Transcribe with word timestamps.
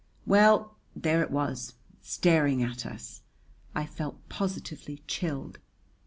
IV 0.01 0.27
Well, 0.31 0.77
there 0.95 1.21
it 1.21 1.29
was 1.29 1.75
staring 2.01 2.63
at 2.63 2.87
us. 2.87 3.21
I 3.75 3.85
felt 3.85 4.27
positively 4.29 5.03
chilled. 5.05 5.59